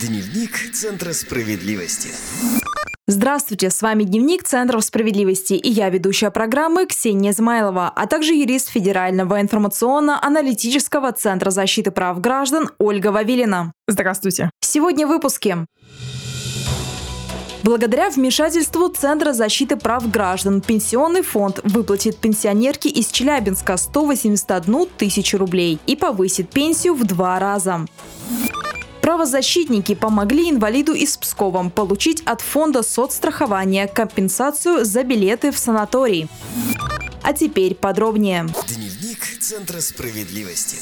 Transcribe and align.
Дневник 0.00 0.72
Центра 0.74 1.14
справедливости. 1.14 2.10
Здравствуйте, 3.06 3.70
с 3.70 3.80
вами 3.80 4.02
Дневник 4.02 4.42
Центров 4.44 4.84
справедливости 4.84 5.54
и 5.54 5.70
я 5.70 5.88
ведущая 5.88 6.30
программы 6.30 6.84
Ксения 6.86 7.30
Измайлова, 7.30 7.90
а 7.96 8.06
также 8.06 8.34
юрист 8.34 8.68
Федерального 8.68 9.40
информационно-аналитического 9.40 11.12
Центра 11.12 11.48
защиты 11.48 11.92
прав 11.92 12.20
граждан 12.20 12.68
Ольга 12.78 13.08
Вавилина. 13.08 13.72
Здравствуйте. 13.88 14.50
Сегодня 14.60 15.06
в 15.06 15.10
выпуске. 15.10 15.64
Благодаря 17.62 18.10
вмешательству 18.10 18.88
Центра 18.88 19.32
защиты 19.32 19.76
прав 19.76 20.10
граждан 20.10 20.60
Пенсионный 20.60 21.22
фонд 21.22 21.60
выплатит 21.64 22.18
пенсионерке 22.18 22.90
из 22.90 23.06
Челябинска 23.06 23.78
181 23.78 24.88
тысячу 24.98 25.38
рублей 25.38 25.78
и 25.86 25.96
повысит 25.96 26.50
пенсию 26.50 26.94
в 26.94 27.04
два 27.04 27.40
раза. 27.40 27.86
Правозащитники 29.06 29.94
помогли 29.94 30.50
инвалиду 30.50 30.92
из 30.92 31.16
Пскова 31.16 31.68
получить 31.68 32.22
от 32.24 32.40
фонда 32.40 32.82
соцстрахования 32.82 33.86
компенсацию 33.86 34.84
за 34.84 35.04
билеты 35.04 35.52
в 35.52 35.58
санаторий. 35.58 36.26
А 37.22 37.32
теперь 37.32 37.76
подробнее. 37.76 38.48
Дневник 38.66 39.22
Центра 39.40 39.78
справедливости. 39.78 40.78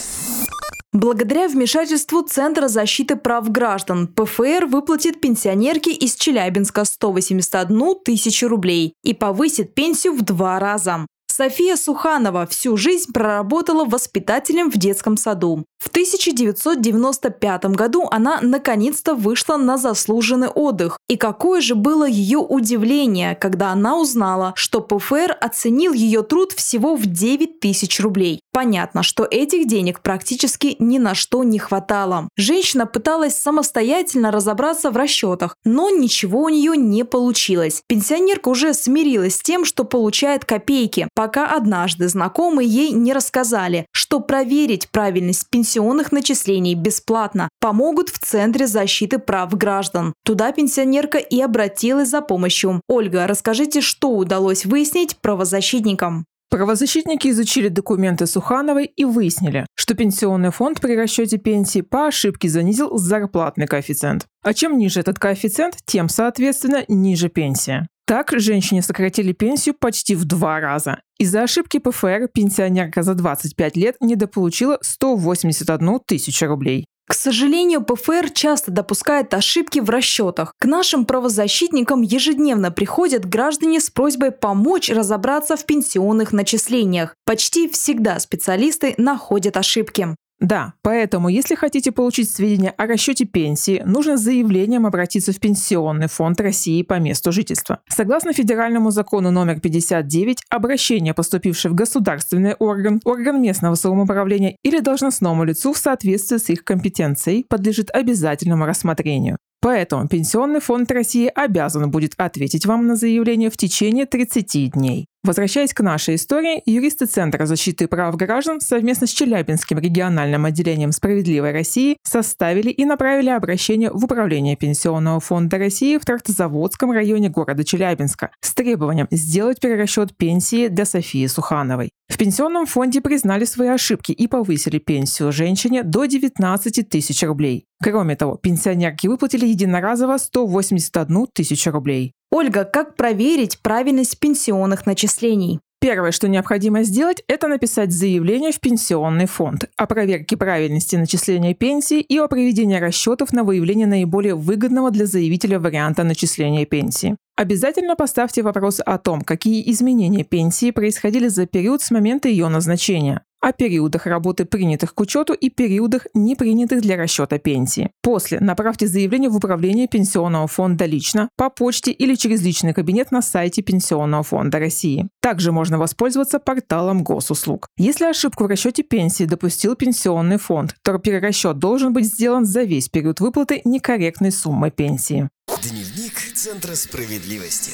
Благодаря 0.95 1.49
вмешательству 1.49 2.23
Центра 2.23 2.69
защиты 2.69 3.17
прав 3.17 3.51
граждан 3.51 4.07
ПФР 4.07 4.69
выплатит 4.71 5.21
пенсионерке 5.21 5.93
из 5.93 6.15
Челябинска 6.15 6.87
181 6.87 7.97
тысячу 8.07 8.49
рублей 8.49 8.95
и 9.03 9.13
повысит 9.13 9.75
пенсию 9.75 10.15
в 10.15 10.23
два 10.23 10.59
раза. 10.59 11.07
София 11.37 11.75
Суханова 11.75 12.47
всю 12.47 12.77
жизнь 12.77 13.11
проработала 13.13 13.85
воспитателем 13.85 14.71
в 14.71 14.77
детском 14.77 15.17
саду. 15.17 15.65
В 15.85 15.89
1995 15.89 17.65
году 17.67 18.09
она 18.11 18.39
наконец-то 18.41 19.15
вышла 19.15 19.57
на 19.57 19.77
заслуженный 19.77 20.47
отдых. 20.49 20.97
И 21.09 21.17
какое 21.17 21.61
же 21.61 21.75
было 21.75 22.09
ее 22.09 22.39
удивление, 22.39 23.35
когда 23.35 23.73
она 23.73 23.99
узнала, 23.99 24.53
что 24.57 24.81
ПФР 24.81 25.37
оценил 25.41 25.93
ее 25.93 26.23
труд 26.23 26.53
всего 26.53 26.95
в 26.95 27.05
9 27.05 27.59
тысяч 27.59 28.01
рублей. 28.01 28.41
Понятно, 28.53 29.03
что 29.03 29.27
этих 29.29 29.67
денег 29.67 30.01
практически 30.01 30.77
ни 30.79 30.99
на 30.99 31.17
что 31.17 31.43
не 31.43 31.59
хватало. 31.59 32.29
Женщина 32.37 32.87
пыталась 32.87 33.37
самостоятельно 33.37 34.31
разобраться 34.31 34.93
в 34.93 34.97
расчетах, 34.97 35.57
но 35.65 35.91
ничего 35.91 36.45
у 36.45 36.49
нее 36.49 36.77
не 36.77 37.05
получилось. 37.05 37.83
Пенсионерка 37.89 38.49
уже 38.49 38.73
смирилась 38.73 39.37
с 39.37 39.43
тем, 39.43 39.65
что 39.65 39.85
получает 39.85 40.45
копейки, 40.45 41.09
пока 41.25 41.57
однажды 41.57 42.07
знакомые 42.07 42.69
ей 42.69 42.93
не 42.93 43.15
рассказали, 43.15 43.87
что 43.93 44.21
проверить 44.21 44.91
правильность 44.91 45.49
пенсионных 45.49 46.13
начислений 46.13 46.75
бесплатно 46.75 47.49
помогут 47.61 48.11
в 48.11 48.19
Центре 48.19 48.67
защиты 48.67 49.19
прав 49.19 49.57
граждан. 49.57 50.13
Туда 50.23 50.53
пенсионерка 50.53 51.17
и 51.17 51.41
обратилась 51.41 52.11
за 52.11 52.21
помощью. 52.21 52.83
Ольга, 52.91 53.27
расскажите, 53.27 53.81
что 53.81 54.11
удалось 54.11 54.67
выяснить 54.67 55.17
правозащитникам? 55.23 56.27
Правозащитники 56.51 57.29
изучили 57.29 57.69
документы 57.69 58.27
Сухановой 58.27 58.85
и 58.85 59.07
выяснили, 59.07 59.65
что 59.75 59.95
пенсионный 59.95 60.51
фонд 60.51 60.83
при 60.83 60.95
расчете 60.95 61.39
пенсии 61.39 61.81
по 61.81 62.09
ошибке 62.09 62.51
занизил 62.51 62.99
зарплатный 62.99 63.67
коэффициент. 63.67 64.27
А 64.43 64.53
чем 64.53 64.77
ниже 64.77 65.01
этот 65.01 65.19
коэффициент, 65.19 65.77
тем, 65.87 66.11
соответственно, 66.11 66.85
ниже 66.87 67.31
пенсия. 67.31 67.87
Так, 68.07 68.33
женщине 68.37 68.83
сократили 68.83 69.33
пенсию 69.33 69.75
почти 69.79 70.15
в 70.15 70.27
два 70.27 70.61
раза. 70.61 71.01
Из-за 71.19 71.43
ошибки 71.45 71.79
ПФР 71.79 72.29
пенсионерка 72.33 73.03
за 73.03 73.15
25 73.15 73.77
лет 73.77 73.97
недополучила 74.01 74.79
181 74.83 76.01
тысячу 76.07 76.47
рублей. 76.47 76.85
К 77.07 77.15
сожалению, 77.15 77.83
ПФР 77.83 78.31
часто 78.31 78.71
допускает 78.71 79.35
ошибки 79.35 79.79
в 79.79 79.91
расчетах. 79.91 80.53
К 80.59 80.65
нашим 80.65 81.05
правозащитникам 81.05 82.01
ежедневно 82.01 82.71
приходят 82.71 83.27
граждане 83.27 83.81
с 83.81 83.91
просьбой 83.91 84.33
помочь 84.33 84.91
разобраться 84.91 85.57
в 85.57 85.67
пенсионных 85.67 86.33
начислениях. 86.33 87.15
Почти 87.27 87.69
всегда 87.69 88.19
специалисты 88.21 88.95
находят 88.97 89.57
ошибки. 89.59 90.15
Да, 90.41 90.75
поэтому, 90.83 91.29
если 91.29 91.55
хотите 91.55 91.93
получить 91.93 92.29
сведения 92.29 92.71
о 92.71 92.87
расчете 92.87 93.25
пенсии, 93.25 93.83
нужно 93.87 94.17
с 94.17 94.23
заявлением 94.23 94.85
обратиться 94.85 95.33
в 95.33 95.39
Пенсионный 95.39 96.09
фонд 96.09 96.41
России 96.41 96.83
по 96.83 96.99
месту 96.99 97.31
жительства. 97.33 97.81
Согласно 97.89 98.33
федеральному 98.33 98.91
закону 98.91 99.31
номер 99.31 99.61
59, 99.61 100.43
обращение, 100.51 101.15
поступившее 101.15 101.71
в 101.73 101.75
государственный 101.75 102.55
орган, 102.55 103.01
орган 103.05 103.41
местного 103.41 103.77
самоуправления 103.77 104.57
или 104.65 104.81
должностному 104.81 105.45
лицу 105.45 105.73
в 105.73 105.79
соответствии 105.79 106.39
с 106.39 106.51
их 106.51 106.65
компетенцией, 106.65 107.47
подлежит 107.49 107.91
обязательному 107.93 108.67
рассмотрению. 108.67 109.39
Поэтому 109.61 110.09
Пенсионный 110.09 110.61
фонд 110.61 110.91
России 110.91 111.31
обязан 111.35 111.91
будет 111.91 112.13
ответить 112.19 112.67
вам 112.67 112.87
на 112.87 112.97
заявление 112.97 113.49
в 113.49 113.57
течение 113.57 114.05
30 114.05 114.73
дней. 114.73 115.07
Возвращаясь 115.25 115.73
к 115.73 115.81
нашей 115.81 116.17
истории, 116.17 116.63
юристы 116.67 117.07
Центра 117.07 117.47
защиты 117.47 117.89
прав 117.89 118.15
граждан 118.15 118.61
совместно 118.61 119.07
с 119.07 119.11
Челябинским 119.11 119.79
региональным 119.79 120.45
отделением 120.45 120.93
«Справедливой 120.93 121.53
России» 121.53 121.97
составили 122.03 122.69
и 122.69 122.85
направили 122.85 123.31
обращение 123.31 123.91
в 123.91 124.05
Управление 124.05 124.55
Пенсионного 124.55 125.21
фонда 125.21 125.57
России 125.57 125.97
в 125.97 126.05
Трактозаводском 126.05 126.91
районе 126.91 127.31
города 127.31 127.65
Челябинска 127.65 128.33
с 128.43 128.53
требованием 128.53 129.09
сделать 129.11 129.61
перерасчет 129.61 130.15
пенсии 130.15 130.69
для 130.69 130.85
Софии 130.85 131.27
Сухановой. 131.27 131.89
В 132.13 132.19
пенсионном 132.19 132.67
фонде 132.67 133.01
признали 133.01 133.47
свои 133.47 133.69
ошибки 133.69 134.13
и 134.13 134.29
повысили 134.29 134.79
пенсию 134.79 135.33
женщине 135.33 135.83
до 135.83 136.05
19 136.05 136.87
тысяч 136.87 137.23
рублей. 137.23 137.65
Кроме 137.83 138.15
того, 138.15 138.37
пенсионерки 138.37 139.07
выплатили 139.07 139.47
единоразово 139.47 140.19
181 140.19 141.27
тысячу 141.33 141.71
рублей. 141.71 142.13
Ольга, 142.31 142.65
как 142.65 142.97
проверить 142.97 143.61
правильность 143.61 144.19
пенсионных 144.19 144.87
начислений? 144.87 145.61
Первое, 145.85 146.13
что 146.13 146.29
необходимо 146.29 146.83
сделать, 146.83 147.23
это 147.29 147.47
написать 147.47 147.93
заявление 147.93 148.53
в 148.53 148.61
пенсионный 148.61 149.27
фонд 149.27 149.69
о 149.77 149.87
проверке 149.87 150.35
правильности 150.35 150.97
начисления 150.97 151.53
пенсии 151.53 152.01
и 152.01 152.17
о 152.17 152.27
проведении 152.27 152.79
расчетов 152.79 153.35
на 153.35 153.45
выявление 153.45 153.87
наиболее 153.87 154.35
выгодного 154.35 154.91
для 154.91 155.05
заявителя 155.05 155.61
варианта 155.61 156.03
начисления 156.03 156.65
пенсии. 156.65 157.17
Обязательно 157.37 157.97
поставьте 157.97 158.43
вопрос 158.43 158.81
о 158.85 158.97
том, 158.97 159.21
какие 159.21 159.71
изменения 159.71 160.25
пенсии 160.25 160.71
происходили 160.71 161.29
за 161.29 161.47
период 161.47 161.83
с 161.83 161.91
момента 161.91 162.31
ее 162.31 162.49
назначения 162.49 163.21
о 163.45 163.53
периодах 163.53 164.07
работы, 164.07 164.47
принятых 164.47 164.95
к 164.95 165.01
учету, 165.01 165.35
и 165.35 165.51
периодах, 165.51 166.07
не 166.15 166.35
принятых 166.35 166.81
для 166.81 166.97
расчета 166.97 167.39
пенсии. 167.39 167.91
После 168.03 168.41
направьте 168.41 168.87
заявление 168.87 169.29
в 169.29 169.37
управление 169.37 169.87
Пенсионного 169.87 170.47
фонда 170.47 170.87
лично, 170.87 171.29
по 171.37 171.51
почте 171.51 171.93
или 171.93 172.15
через 172.15 172.41
личный 172.41 172.73
кабинет 172.73 173.11
на 173.13 173.21
сайте 173.21 173.61
Пенсионного 173.61 174.23
фонда 174.23 174.59
России. 174.59 175.09
Также 175.21 175.53
можно 175.53 175.79
воспользоваться 175.79 176.39
порталом 176.39 177.05
госуслуг. 177.05 177.69
Если 177.77 178.07
ошибку 178.07 178.45
в 178.45 178.47
расчете 178.47 178.83
пенсии 178.83 179.25
допустил 179.25 179.77
Пенсионный 179.77 180.39
фонд, 180.39 180.75
то 180.83 180.97
перерасчет 180.99 181.59
должен 181.59 181.93
быть 181.93 182.07
сделан 182.07 182.47
за 182.47 182.63
весь 182.63 182.89
период 182.89 183.21
выплаты 183.21 183.61
некорректной 183.67 184.33
суммы 184.33 184.71
пенсии. 184.71 185.29
Дневник 185.63 186.15
Центра 186.35 186.75
справедливости. 186.75 187.73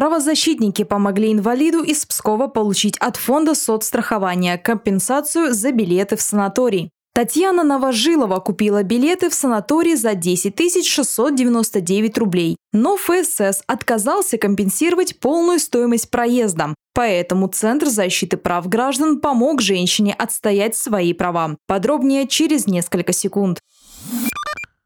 Правозащитники 0.00 0.82
помогли 0.82 1.30
инвалиду 1.30 1.82
из 1.82 2.06
Пскова 2.06 2.46
получить 2.46 2.96
от 3.00 3.18
фонда 3.18 3.54
соцстрахования 3.54 4.56
компенсацию 4.56 5.52
за 5.52 5.72
билеты 5.72 6.16
в 6.16 6.22
санаторий. 6.22 6.88
Татьяна 7.14 7.64
Новожилова 7.64 8.40
купила 8.40 8.82
билеты 8.82 9.28
в 9.28 9.34
санаторий 9.34 9.96
за 9.96 10.14
10 10.14 10.86
699 10.86 12.16
рублей, 12.16 12.56
но 12.72 12.96
ФСС 12.96 13.62
отказался 13.66 14.38
компенсировать 14.38 15.20
полную 15.20 15.58
стоимость 15.58 16.10
проезда. 16.10 16.74
Поэтому 16.94 17.48
Центр 17.48 17.88
защиты 17.88 18.38
прав 18.38 18.70
граждан 18.70 19.20
помог 19.20 19.60
женщине 19.60 20.14
отстоять 20.14 20.76
свои 20.76 21.12
права. 21.12 21.58
Подробнее 21.66 22.26
через 22.26 22.66
несколько 22.66 23.12
секунд. 23.12 23.58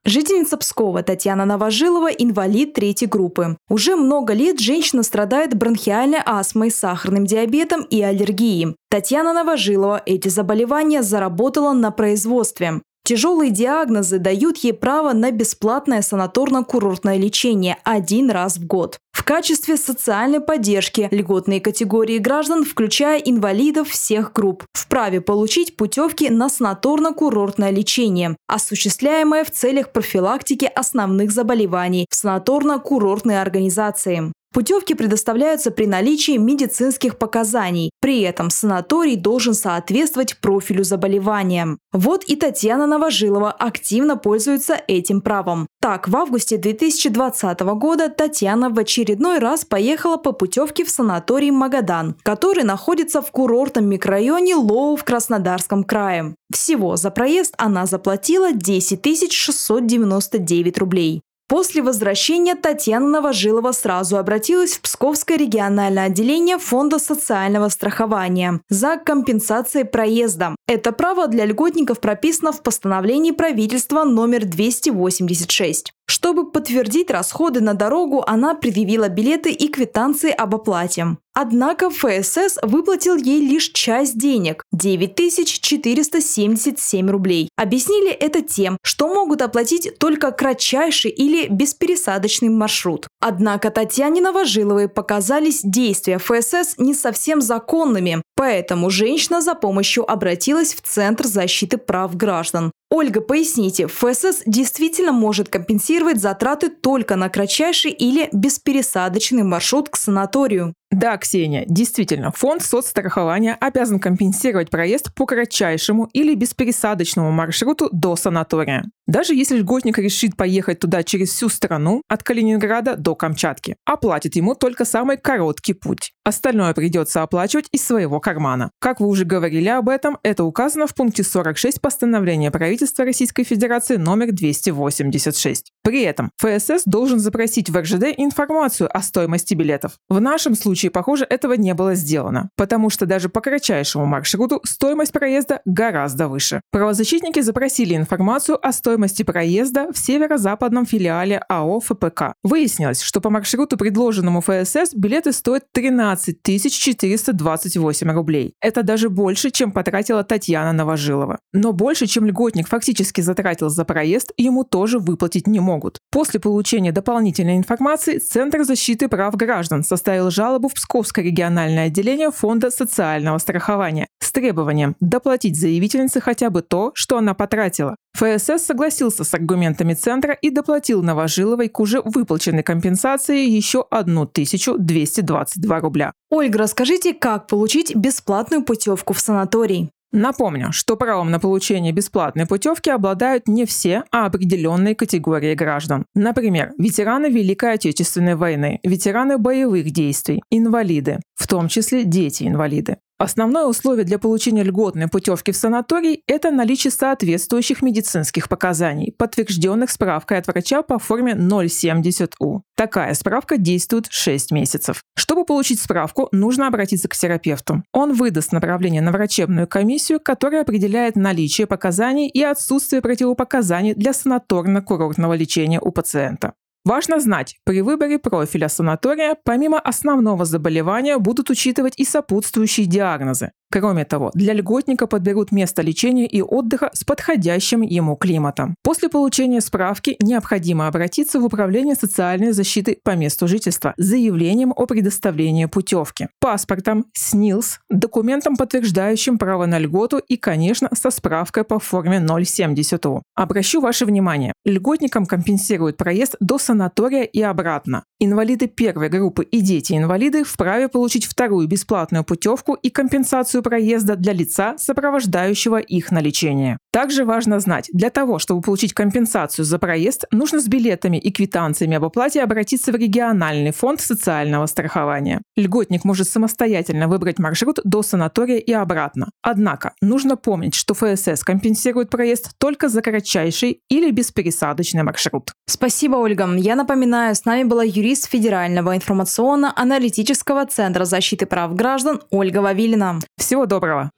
Жительница 0.07 0.59
Пскова 0.59 1.03
Татьяна 1.03 1.47
Новожилова– 1.47 2.09
инвалид 2.19 2.75
третьей 2.75 3.09
группы. 3.09 3.57
Уже 3.71 3.97
много 3.97 4.35
лет 4.35 4.61
женщина 4.61 5.03
страдает 5.03 5.57
бронхиальной 5.57 6.19
астмой, 6.23 6.71
сахарным 6.71 7.25
диабетом 7.25 7.85
и 7.85 8.03
аллергией. 8.03 8.77
Татьяна 8.91 9.33
Новожилова 9.33 10.03
эти 10.05 10.29
заболевания 10.29 11.03
заработала 11.03 11.73
на 11.73 11.91
производстве. 11.91 12.83
Тяжелые 13.07 13.51
диагнозы 13.51 14.19
дают 14.19 14.57
ей 14.59 14.73
право 14.73 15.13
на 15.13 15.31
бесплатное 15.31 16.01
санаторно-курортное 16.01 17.19
лечение 17.19 17.77
один 17.85 18.31
раз 18.31 18.57
в 18.57 18.67
год. 18.67 18.97
В 19.13 19.23
качестве 19.25 19.77
социальной 19.77 20.41
поддержки 20.41 21.09
льготные 21.11 21.61
категории 21.61 22.17
граждан, 22.17 22.65
включая 22.65 23.19
инвалидов 23.19 23.91
всех 23.91 24.33
групп, 24.33 24.65
вправе 24.73 25.21
получить 25.21 25.77
путевки 25.77 26.31
на 26.31 26.49
санаторно-курортное 26.49 27.71
лечение, 27.71 28.37
осуществляемое 28.49 29.45
в 29.45 29.51
целях 29.51 29.93
профилактики 29.93 30.71
основных 30.75 31.31
заболеваний 31.31 32.07
в 32.11 32.15
санаторно-курортной 32.15 33.39
организации. 33.41 34.33
Путевки 34.55 34.95
предоставляются 34.95 35.73
при 35.73 35.85
наличии 35.85 36.37
медицинских 36.37 37.19
показаний. 37.19 37.91
При 38.01 38.21
этом 38.21 38.51
санаторий 38.51 39.17
должен 39.17 39.53
соответствовать 39.53 40.39
профилю 40.39 40.85
заболевания. 40.85 41.77
Вот 41.93 42.23
и 42.23 42.37
Татьяна 42.37 42.87
Новожилова 42.87 43.51
активно 43.51 44.17
пользуется 44.17 44.81
этим 44.87 45.23
правом. 45.23 45.67
Так, 45.81 46.07
в 46.07 46.17
августе 46.17 46.57
2020 46.57 47.61
года 47.61 48.09
Татьяна 48.09 48.71
в 48.71 48.79
очередной 48.79 49.41
раз 49.41 49.65
поехала 49.65 50.19
по 50.19 50.31
путевке 50.31 50.85
в 50.85 50.91
санаторий 50.91 51.51
Магадан, 51.51 52.15
который 52.23 52.63
находится 52.63 53.23
в 53.23 53.33
курортном 53.33 53.87
микрорайоне 53.87 54.55
Лоу 54.55 54.95
в 54.95 55.03
Краснодарском 55.03 55.83
крае. 55.83 56.37
Всего 56.53 56.95
за 56.95 57.11
проезд 57.11 57.55
она 57.59 57.87
заплатила 57.87 58.53
10 58.53 59.33
699 59.33 60.79
рублей. 60.79 61.24
После 61.47 61.83
возвращения 61.83 62.55
Татьяна 62.55 63.07
Новожилова 63.07 63.73
сразу 63.73 64.17
обратилась 64.17 64.73
в 64.73 64.81
Псковское 64.81 65.37
региональное 65.37 66.05
отделение 66.05 66.59
Фонда 66.59 66.99
социального 66.99 67.69
страхования 67.69 68.61
за 68.71 68.97
компенсацией 68.97 69.85
проезда. 69.85 70.57
Это 70.67 70.93
право 70.93 71.29
для 71.29 71.45
льготников 71.45 72.01
прописано 72.01 72.51
в 72.53 72.63
постановлении 72.63 73.33
правительства 73.33 74.05
номер 74.05 74.47
286. 74.47 75.93
Чтобы 76.07 76.51
подтвердить 76.51 77.11
расходы 77.11 77.61
на 77.61 77.75
дорогу, 77.75 78.25
она 78.27 78.55
предъявила 78.55 79.09
билеты 79.09 79.53
и 79.53 79.69
квитанции 79.69 80.31
об 80.31 80.55
оплате. 80.55 81.17
Однако 81.37 81.91
ФСС 81.91 82.59
выплатил 82.63 83.17
ей 83.17 83.41
лишь 83.41 83.73
часть 83.73 84.17
денег– 84.17 84.63
9477 84.73 87.11
рублей. 87.11 87.49
Объяснили 87.57 88.13
это 88.13 88.41
тем, 88.41 88.79
что 88.85 89.09
могут 89.09 89.43
оплатить 89.43 89.99
только 89.99 90.31
кратчайший 90.31 91.11
или 91.11 91.49
беспересадочный 91.49 92.51
маршрут. 92.51 93.09
Однако 93.21 93.71
Татьяне 93.71 94.21
Новожиловой 94.21 94.89
показались 94.89 95.63
действия 95.65 96.19
ФСС 96.19 96.79
не 96.79 96.95
совсем 96.95 97.43
законными, 97.43 98.23
поэтому 98.37 98.91
женщина 98.91 99.41
за 99.41 99.57
помощью 99.57 100.09
обратилась 100.09 100.73
в 100.75 100.83
Центр 100.83 101.27
защиты 101.27 101.79
прав 101.79 102.17
граждан. 102.17 102.71
Ольга, 102.97 103.21
поясните, 103.21 103.89
ФСС 103.89 104.45
действительно 104.47 105.11
может 105.11 105.49
компенсировать 105.49 106.21
затраты 106.21 106.69
только 106.69 107.17
на 107.17 107.29
кратчайший 107.29 107.91
или 107.91 108.29
беспересадочный 108.33 109.43
маршрут 109.43 109.89
к 109.89 109.97
санаторию? 109.97 110.75
Да, 110.95 111.17
Ксения, 111.17 111.65
действительно, 111.67 112.31
фонд 112.31 112.63
соцстрахования 112.63 113.57
обязан 113.61 113.99
компенсировать 113.99 114.71
проезд 114.71 115.13
по 115.13 115.27
кратчайшему 115.27 116.09
или 116.13 116.37
беспересадочному 116.37 117.33
маршруту 117.33 117.89
до 117.91 118.15
санатория. 118.15 118.85
Даже 119.09 119.35
если 119.35 119.59
льготник 119.59 119.99
решит 119.99 120.37
поехать 120.37 120.79
туда 120.79 121.03
через 121.03 121.31
всю 121.31 121.49
страну, 121.49 122.01
от 122.09 122.23
Калининграда 122.23 122.95
до 122.95 123.17
Камчатки, 123.17 123.75
оплатит 123.85 124.37
ему 124.37 124.55
только 124.55 124.85
самый 124.85 125.17
короткий 125.17 125.75
путь. 125.75 126.13
Остальное 126.23 126.73
придется 126.75 127.23
оплачивать 127.23 127.67
из 127.73 127.85
своего 127.85 128.21
кармана. 128.21 128.71
Как 128.79 129.01
вы 129.01 129.09
уже 129.09 129.25
говорили 129.25 129.69
об 129.69 129.89
этом, 129.89 130.19
это 130.23 130.45
указано 130.45 130.87
в 130.87 130.95
пункте 130.95 131.25
46 131.25 131.81
постановления 131.81 132.53
правительства 132.53 133.05
Российской 133.05 133.43
Федерации 133.43 133.97
номер 133.97 134.31
286. 134.31 135.74
При 135.85 136.01
этом 136.01 136.31
ФСС 136.39 136.85
должен 136.87 137.21
запросить 137.21 137.69
в 137.69 137.79
РЖД 137.79 138.07
информацию 138.17 138.89
о 138.91 139.03
стоимости 139.03 139.53
билетов. 139.53 139.99
В 140.09 140.19
нашем 140.19 140.55
случае, 140.55 140.91
похоже, 140.91 141.27
этого 141.29 141.53
не 141.53 141.75
было 141.75 141.95
сделано, 141.95 142.49
потому 142.57 142.89
что 142.89 143.05
даже 143.05 143.29
по 143.29 143.43
кратчайшему 143.43 144.07
маршруту 144.07 144.63
стоимость 144.65 145.13
проезда 145.13 145.61
гораздо 145.67 146.29
выше. 146.29 146.63
Правозащитники 146.73 147.41
запросили 147.41 147.95
информацию 147.95 148.59
о 148.67 148.73
стоимости 148.73 149.25
проезда 149.25 149.93
в 149.93 149.99
северо-западном 149.99 150.87
филиале 150.87 151.43
АО 151.51 151.81
ФПК. 151.81 152.33
Выяснилось, 152.43 153.03
что 153.03 153.21
по 153.21 153.29
маршруту, 153.29 153.77
предложенному 153.77 154.41
ФСС, 154.41 154.95
билеты 154.95 155.33
стоят 155.33 155.65
13 155.73 156.39
428 156.43 158.11
рублей. 158.11 158.55
Это 158.63 158.83
даже 158.83 159.11
больше, 159.11 159.51
чем 159.51 159.71
потратила 159.71 160.25
Татьяна 160.25 160.73
Новожилова. 160.73 161.41
Но 161.53 161.73
больше, 161.73 162.07
чем 162.07 162.25
льготник 162.25 162.69
фактически 162.69 163.21
затратил 163.21 163.69
за 163.69 163.85
проезд, 163.85 164.33
ему 164.39 164.65
тоже 164.65 164.99
выплатить 164.99 165.47
не 165.47 165.61
могут. 165.61 165.74
После 166.11 166.41
получения 166.41 166.93
дополнительной 166.93 167.57
информации 167.57 168.19
Центр 168.19 168.65
защиты 168.65 169.09
прав 169.09 169.35
граждан 169.35 169.83
составил 169.83 170.31
жалобу 170.31 170.69
в 170.69 170.75
Псковское 170.75 171.25
региональное 171.25 171.87
отделение 171.87 172.31
Фонда 172.31 172.71
социального 172.71 173.39
страхования 173.39 174.07
с 174.21 174.33
требованием 174.33 174.97
доплатить 175.01 175.59
заявительнице 175.59 176.21
хотя 176.21 176.51
бы 176.51 176.63
то, 176.63 176.93
что 176.95 177.19
она 177.19 177.35
потратила. 177.35 177.97
ФСС 178.17 178.65
согласился 178.65 179.25
с 179.25 179.35
аргументами 179.35 179.95
Центра 179.95 180.35
и 180.35 180.51
доплатил 180.51 181.03
Новожиловой 181.03 181.69
к 181.69 181.81
уже 181.81 182.01
выплаченной 182.01 182.63
компенсации 182.63 183.45
еще 183.49 183.85
1222 183.91 185.81
рубля. 185.81 186.13
Ольга, 186.31 186.59
расскажите, 186.61 187.13
как 187.13 187.49
получить 187.49 187.95
бесплатную 187.95 188.63
путевку 188.63 189.15
в 189.15 189.21
санаторий? 189.21 189.91
Напомню, 190.17 190.71
что 190.71 190.95
правом 190.97 191.33
на 191.33 191.41
получение 191.41 191.91
бесплатной 191.91 192.47
путевки 192.47 192.89
обладают 192.89 193.49
не 193.49 193.67
все, 193.67 194.05
а 194.13 194.27
определенные 194.27 194.95
категории 194.95 195.57
граждан. 195.57 196.07
Например, 196.15 196.71
ветераны 196.79 197.27
Великой 197.27 197.73
Отечественной 197.73 198.37
войны, 198.37 198.79
ветераны 198.85 199.39
боевых 199.39 199.91
действий, 199.91 200.41
инвалиды, 200.51 201.19
в 201.35 201.49
том 201.49 201.67
числе 201.67 202.05
дети-инвалиды. 202.05 202.99
Основное 203.17 203.67
условие 203.67 204.05
для 204.05 204.19
получения 204.19 204.65
льготной 204.65 205.07
путевки 205.07 205.53
в 205.53 205.57
санаторий– 205.57 206.23
это 206.27 206.51
наличие 206.51 206.91
соответствующих 206.91 207.81
медицинских 207.81 208.49
показаний, 208.49 209.15
подтвержденных 209.17 209.93
справкой 209.93 210.39
от 210.39 210.49
врача 210.49 210.83
по 210.83 210.99
форме 210.99 211.35
070У. 211.35 212.63
Такая 212.77 213.15
справка 213.15 213.57
действует 213.57 214.07
6 214.11 214.51
месяцев. 214.51 215.01
Чтобы 215.17 215.45
получить 215.45 215.81
справку, 215.81 216.29
нужно 216.33 216.67
обратиться 216.67 217.09
к 217.09 217.15
терапевту. 217.15 217.85
Он 217.93 218.15
выдаст 218.15 218.51
направление 218.51 219.01
на 219.01 219.13
врачебную 219.13 219.69
комиссию, 219.69 220.19
которая 220.19 220.63
определяет 220.63 221.15
наличие 221.15 221.69
показаний 221.69 222.29
и 222.29 222.43
отсутствие 222.43 223.01
противопоказаний 223.01 223.95
для 223.95 224.11
санаторно-курортного 224.11 225.37
лечения 225.37 225.79
у 225.81 225.93
пациента. 225.93 226.55
Важно 226.85 227.19
знать, 227.19 227.57
при 227.65 227.81
выборе 227.81 228.19
профиля 228.19 228.69
санатория 228.69 229.37
помимо 229.43 229.81
основного 229.81 230.45
заболевания 230.45 231.17
будут 231.17 231.49
учитывать 231.49 231.95
и 231.97 232.05
сопутствующие 232.05 232.85
диагнозы. 232.85 233.53
Кроме 233.75 234.05
того, 234.05 234.31
для 234.35 234.55
льготника 234.55 235.09
подберут 235.09 235.51
место 235.51 235.83
лечения 235.83 236.27
и 236.27 236.41
отдыха 236.41 236.91
с 236.93 237.03
подходящим 237.03 237.81
ему 237.81 238.15
климатом. 238.15 238.77
После 238.85 239.09
получения 239.09 239.61
справки 239.61 240.17
необходимо 240.21 240.87
обратиться 240.87 241.41
в 241.41 241.45
Управление 241.45 241.97
социальной 241.97 242.53
защиты 242.53 242.99
по 243.03 243.17
месту 243.17 243.49
жительства 243.49 243.95
с 243.97 244.05
заявлением 244.05 244.73
о 244.77 244.87
предоставлении 244.87 245.65
путевки, 245.65 246.29
паспортом, 246.39 247.07
СНИЛС, 247.15 247.81
документом, 247.91 248.57
подтверждающим 248.57 249.39
право 249.39 249.67
на 249.67 249.81
льготу 249.81 250.19
и, 250.19 250.37
конечно, 250.37 250.89
со 250.93 251.11
справкой 251.11 251.65
по 251.65 251.81
форме 251.81 252.19
070У. 252.19 253.23
Обращу 253.35 253.81
ваше 253.81 254.07
внимание, 254.07 254.53
льготникам 254.65 255.27
компенсируют 255.27 255.97
проезд 255.97 256.37
до 256.39 256.59
санатория 256.59 257.25
и 257.25 257.43
обратно. 257.43 258.05
Инвалиды 258.21 258.69
первой 258.69 259.09
группы 259.09 259.43
и 259.43 259.61
дети-инвалиды 259.61 260.45
вправе 260.45 260.89
получить 260.89 261.27
вторую 261.27 261.67
бесплатную 261.67 262.23
путевку 262.23 262.75
и 262.75 262.89
компенсацию 262.89 263.64
проезда 263.65 264.15
для 264.15 264.33
лица, 264.33 264.77
сопровождающего 264.79 265.79
их 265.79 266.13
на 266.13 266.21
лечение. 266.21 266.79
Также 266.93 267.25
важно 267.25 267.59
знать, 267.59 267.91
для 267.93 268.11
того, 268.11 268.39
чтобы 268.39 268.63
получить 268.63 268.93
компенсацию 268.93 269.65
за 269.65 269.81
проезд, 269.81 270.27
нужно 270.31 270.61
с 270.61 270.69
билетами 270.69 271.17
и 271.17 271.33
квитанциями 271.33 271.97
об 271.97 272.05
оплате 272.05 272.41
обратиться 272.41 272.93
в 272.93 272.95
региональный 272.95 273.73
фонд 273.73 274.01
социального 274.01 274.67
страхования. 274.67 275.43
Льготник 275.57 276.05
может 276.05 276.29
самостоятельно 276.29 277.09
выбрать 277.09 277.41
маршрут 277.41 277.81
до 277.83 278.03
санатория 278.03 278.59
и 278.59 278.73
обратно. 278.73 279.31
Однако 279.43 279.95
нужно 280.01 280.37
помнить, 280.37 280.77
что 280.77 280.95
ФСС 280.95 281.43
компенсирует 281.43 282.11
проезд 282.11 282.53
только 282.59 282.89
за 282.89 283.03
кратчайший 283.03 283.81
или 283.89 284.13
беспересадочный 284.13 285.03
маршрут. 285.03 285.51
Спасибо, 285.67 286.17
Ольга. 286.17 286.49
Я 286.57 286.77
напоминаю, 286.77 287.35
с 287.35 287.45
нами 287.45 287.65
была 287.65 287.83
юрист 287.83 288.31
Федерального 288.31 288.95
информационно-аналитического 288.95 290.67
центра 290.67 291.05
защиты 291.05 291.47
прав 291.47 291.75
граждан 291.75 292.21
Ольга 292.31 292.59
Вавилина. 292.59 293.19
Всего 293.55 293.67
доброго! 293.67 294.11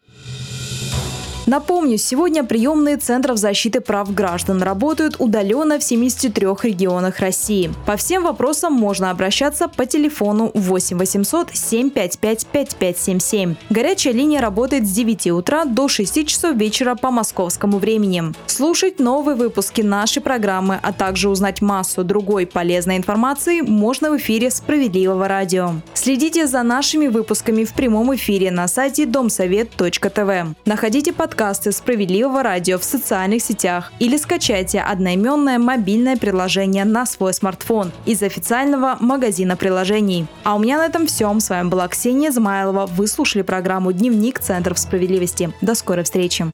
Напомню, 1.46 1.96
сегодня 1.96 2.42
приемные 2.42 2.96
Центров 2.96 3.38
защиты 3.38 3.80
прав 3.80 4.12
граждан 4.12 4.62
работают 4.62 5.16
удаленно 5.20 5.78
в 5.78 5.84
73 5.84 6.44
регионах 6.64 7.20
России. 7.20 7.72
По 7.86 7.96
всем 7.96 8.24
вопросам 8.24 8.72
можно 8.72 9.12
обращаться 9.12 9.68
по 9.68 9.86
телефону 9.86 10.50
8 10.54 10.98
800 10.98 11.50
755 11.54 12.46
5577. 12.46 13.54
Горячая 13.70 14.12
линия 14.12 14.40
работает 14.40 14.88
с 14.88 14.90
9 14.90 15.28
утра 15.28 15.64
до 15.66 15.86
6 15.86 16.26
часов 16.26 16.56
вечера 16.56 16.96
по 16.96 17.12
московскому 17.12 17.78
времени. 17.78 18.24
Слушать 18.46 18.98
новые 18.98 19.36
выпуски 19.36 19.82
нашей 19.82 20.22
программы, 20.22 20.80
а 20.82 20.92
также 20.92 21.28
узнать 21.28 21.62
массу 21.62 22.02
другой 22.02 22.46
полезной 22.46 22.96
информации 22.96 23.60
можно 23.60 24.10
в 24.10 24.16
эфире 24.16 24.50
«Справедливого 24.50 25.28
радио». 25.28 25.74
Следите 25.94 26.48
за 26.48 26.64
нашими 26.64 27.06
выпусками 27.06 27.62
в 27.62 27.72
прямом 27.72 28.16
эфире 28.16 28.50
на 28.50 28.66
сайте 28.66 29.06
домсовет.тв. 29.06 30.56
Находите 30.64 31.12
подкасты 31.12 31.35
подкасты 31.36 31.70
«Справедливого 31.70 32.42
радио» 32.42 32.78
в 32.78 32.84
социальных 32.84 33.42
сетях 33.42 33.92
или 33.98 34.16
скачайте 34.16 34.80
одноименное 34.80 35.58
мобильное 35.58 36.16
приложение 36.16 36.86
на 36.86 37.04
свой 37.04 37.34
смартфон 37.34 37.92
из 38.06 38.22
официального 38.22 38.96
магазина 39.00 39.54
приложений. 39.54 40.28
А 40.44 40.54
у 40.56 40.58
меня 40.58 40.78
на 40.78 40.86
этом 40.86 41.06
все. 41.06 41.38
С 41.38 41.50
вами 41.50 41.68
была 41.68 41.88
Ксения 41.88 42.30
Измайлова. 42.30 42.86
Вы 42.86 43.06
слушали 43.06 43.42
программу 43.42 43.92
«Дневник 43.92 44.38
Центров 44.40 44.78
справедливости». 44.78 45.52
До 45.60 45.74
скорой 45.74 46.04
встречи. 46.04 46.46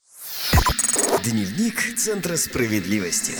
Дневник 1.22 1.96
Центра 1.96 2.36
справедливости. 2.36 3.34